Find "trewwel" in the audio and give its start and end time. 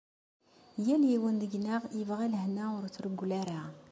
2.95-3.31